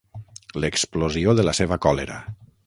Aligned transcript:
L'explosió 0.63 1.37
de 1.41 1.45
la 1.49 1.55
seva 1.59 1.79
còlera. 1.87 2.19